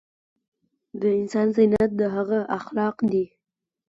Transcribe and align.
دانسان 1.01 1.47
زينت 1.55 1.91
دهغه 1.99 2.39
اخلاق 2.59 2.95
دي 3.11 3.25